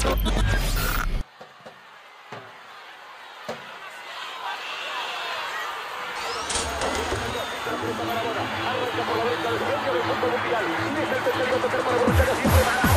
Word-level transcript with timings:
Algo 0.00 0.16
está 8.86 9.02
por 9.04 9.16
la 9.18 9.24
venta, 9.24 9.50
mundial. 9.50 10.64
Y 10.64 11.02
es 11.02 11.10
el 11.10 11.22
tercer 11.22 11.46
gol 11.50 11.60
para 11.60 11.98
Borruchaga, 11.98 12.34
siempre 12.34 12.62
para... 12.64 12.89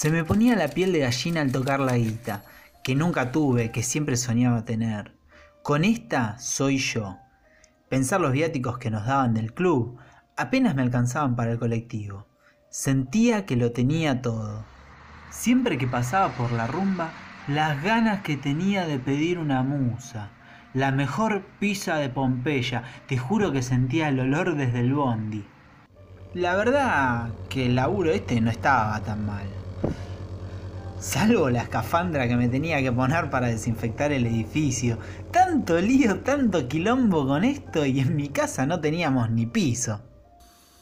Se 0.00 0.10
me 0.10 0.24
ponía 0.24 0.56
la 0.56 0.68
piel 0.68 0.94
de 0.94 1.00
gallina 1.00 1.42
al 1.42 1.52
tocar 1.52 1.78
la 1.78 1.98
guita, 1.98 2.42
que 2.82 2.94
nunca 2.94 3.32
tuve, 3.32 3.70
que 3.70 3.82
siempre 3.82 4.16
soñaba 4.16 4.64
tener. 4.64 5.12
Con 5.62 5.84
esta 5.84 6.38
soy 6.38 6.78
yo. 6.78 7.18
Pensar 7.90 8.22
los 8.22 8.32
viáticos 8.32 8.78
que 8.78 8.90
nos 8.90 9.04
daban 9.04 9.34
del 9.34 9.52
club 9.52 9.98
apenas 10.38 10.74
me 10.74 10.80
alcanzaban 10.80 11.36
para 11.36 11.52
el 11.52 11.58
colectivo. 11.58 12.26
Sentía 12.70 13.44
que 13.44 13.56
lo 13.56 13.72
tenía 13.72 14.22
todo. 14.22 14.64
Siempre 15.28 15.76
que 15.76 15.86
pasaba 15.86 16.30
por 16.30 16.50
la 16.50 16.66
rumba, 16.66 17.10
las 17.46 17.82
ganas 17.82 18.22
que 18.22 18.38
tenía 18.38 18.86
de 18.86 18.98
pedir 18.98 19.38
una 19.38 19.62
musa. 19.62 20.30
La 20.72 20.92
mejor 20.92 21.42
pizza 21.58 21.96
de 21.96 22.08
Pompeya, 22.08 22.84
te 23.06 23.18
juro 23.18 23.52
que 23.52 23.60
sentía 23.60 24.08
el 24.08 24.18
olor 24.18 24.56
desde 24.56 24.80
el 24.80 24.94
bondi. 24.94 25.44
La 26.32 26.56
verdad 26.56 27.32
que 27.50 27.66
el 27.66 27.74
laburo 27.74 28.12
este 28.12 28.40
no 28.40 28.50
estaba 28.50 28.98
tan 29.00 29.26
mal. 29.26 29.60
Salvo 31.00 31.48
la 31.48 31.62
escafandra 31.62 32.28
que 32.28 32.36
me 32.36 32.48
tenía 32.48 32.82
que 32.82 32.92
poner 32.92 33.30
para 33.30 33.46
desinfectar 33.46 34.12
el 34.12 34.26
edificio. 34.26 34.98
Tanto 35.30 35.80
lío, 35.80 36.20
tanto 36.20 36.68
quilombo 36.68 37.26
con 37.26 37.42
esto 37.42 37.86
y 37.86 38.00
en 38.00 38.14
mi 38.16 38.28
casa 38.28 38.66
no 38.66 38.80
teníamos 38.80 39.30
ni 39.30 39.46
piso. 39.46 40.02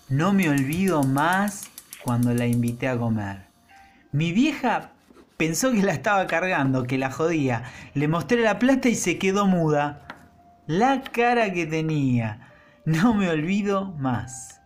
No 0.08 0.32
me 0.32 0.48
olvido 0.48 1.04
más 1.04 1.70
cuando 2.02 2.34
la 2.34 2.46
invité 2.46 2.88
a 2.88 2.98
comer. 2.98 3.46
Mi 4.10 4.32
vieja 4.32 4.90
pensó 5.36 5.70
que 5.70 5.84
la 5.84 5.92
estaba 5.92 6.26
cargando, 6.26 6.82
que 6.82 6.98
la 6.98 7.12
jodía. 7.12 7.62
Le 7.94 8.08
mostré 8.08 8.42
la 8.42 8.58
plata 8.58 8.88
y 8.88 8.96
se 8.96 9.18
quedó 9.18 9.46
muda. 9.46 10.02
La 10.66 11.00
cara 11.00 11.52
que 11.52 11.64
tenía. 11.64 12.50
No 12.84 13.14
me 13.14 13.30
olvido 13.30 13.92
más. 13.92 14.60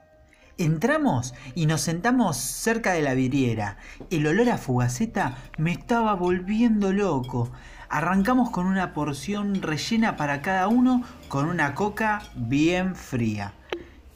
Entramos 0.63 1.35
y 1.57 1.67
nos 1.67 1.81
sentamos 1.81 2.37
cerca 2.37 2.93
de 2.93 3.03
la 3.03 3.15
vidriera. 3.15 3.79
El 4.11 4.29
olor 4.29 4.49
a 4.49 4.59
fugaceta 4.59 5.37
me 5.59 5.73
estaba 5.73 6.15
volviendo 6.15 6.93
loco. 6.93 7.51
Arrancamos 7.89 8.51
con 8.51 8.67
una 8.67 8.95
porción 8.95 9.61
rellena 9.61 10.15
para 10.15 10.41
cada 10.41 10.69
uno 10.69 11.03
con 11.27 11.47
una 11.47 11.75
coca 11.75 12.23
bien 12.37 12.95
fría. 12.95 13.55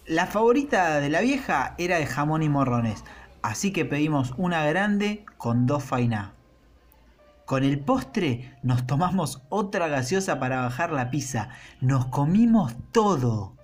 La 0.06 0.28
favorita 0.28 1.00
de 1.00 1.10
la 1.10 1.20
vieja 1.20 1.74
era 1.78 1.98
de 1.98 2.06
jamón 2.06 2.44
y 2.44 2.48
morrones, 2.48 3.02
así 3.42 3.72
que 3.72 3.84
pedimos 3.84 4.32
una 4.36 4.64
grande 4.66 5.26
con 5.38 5.66
dos 5.66 5.82
fainá. 5.82 6.34
Con 7.44 7.64
el 7.64 7.80
postre 7.80 8.56
nos 8.62 8.86
tomamos 8.86 9.42
otra 9.48 9.88
gaseosa 9.88 10.38
para 10.38 10.60
bajar 10.60 10.92
la 10.92 11.10
pizza. 11.10 11.48
Nos 11.80 12.06
comimos 12.06 12.76
todo. 12.92 13.55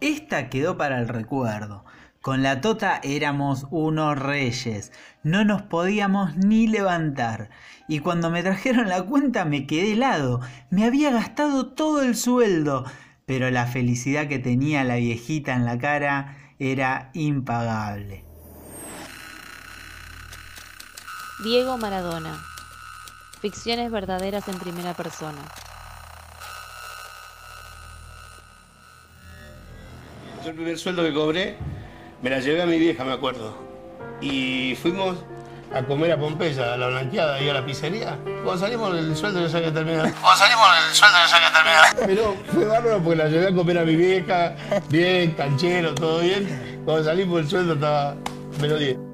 Esta 0.00 0.48
quedó 0.48 0.78
para 0.78 0.98
el 0.98 1.08
recuerdo. 1.08 1.84
Con 2.22 2.42
la 2.42 2.60
tota 2.60 3.00
éramos 3.02 3.66
unos 3.70 4.18
reyes, 4.18 4.92
no 5.22 5.44
nos 5.44 5.62
podíamos 5.62 6.36
ni 6.36 6.66
levantar. 6.66 7.50
Y 7.88 8.00
cuando 8.00 8.30
me 8.30 8.42
trajeron 8.42 8.88
la 8.88 9.02
cuenta 9.02 9.44
me 9.44 9.66
quedé 9.66 9.92
helado, 9.92 10.40
me 10.70 10.84
había 10.84 11.10
gastado 11.10 11.68
todo 11.68 12.02
el 12.02 12.14
sueldo, 12.14 12.84
pero 13.24 13.50
la 13.50 13.66
felicidad 13.66 14.28
que 14.28 14.38
tenía 14.38 14.84
la 14.84 14.96
viejita 14.96 15.54
en 15.54 15.64
la 15.64 15.78
cara 15.78 16.36
era 16.58 17.10
impagable. 17.14 18.24
Diego 21.42 21.78
Maradona. 21.78 22.38
Ficciones 23.40 23.90
verdaderas 23.90 24.46
en 24.48 24.58
primera 24.58 24.92
persona. 24.92 25.40
Yo 30.42 30.50
el 30.50 30.56
primer 30.56 30.78
sueldo 30.78 31.02
que 31.02 31.12
cobré 31.12 31.56
me 32.22 32.30
la 32.30 32.40
llevé 32.40 32.62
a 32.62 32.66
mi 32.66 32.78
vieja, 32.78 33.04
me 33.04 33.12
acuerdo. 33.12 33.54
Y 34.20 34.74
fuimos 34.80 35.18
a 35.74 35.82
comer 35.82 36.12
a 36.12 36.18
Pompeya, 36.18 36.74
a 36.74 36.76
la 36.76 36.88
blanqueada 36.88 37.40
y 37.42 37.48
a 37.48 37.54
la 37.54 37.64
pizzería. 37.64 38.16
Cuando 38.44 38.58
salimos 38.58 38.96
el 38.96 39.14
sueldo 39.16 39.40
ya 39.40 39.48
se 39.48 39.56
había 39.58 39.72
terminado. 39.72 40.08
Cuando 40.20 40.38
salimos 40.38 40.66
el 40.88 40.94
sueldo 40.94 41.16
ya 41.18 41.28
se 41.28 41.36
había 41.36 41.52
terminado. 41.52 42.06
Pero 42.06 42.36
fue 42.52 42.64
bárbaro 42.64 42.98
porque 43.02 43.16
la 43.16 43.28
llevé 43.28 43.48
a 43.48 43.54
comer 43.54 43.78
a 43.78 43.84
mi 43.84 43.96
vieja, 43.96 44.56
bien, 44.88 45.32
canchero, 45.32 45.94
todo 45.94 46.20
bien. 46.20 46.82
Cuando 46.84 47.04
salimos 47.04 47.40
el 47.40 47.48
sueldo 47.48 47.74
estaba 47.74 48.14
menos 48.60 48.78
10. 48.78 49.09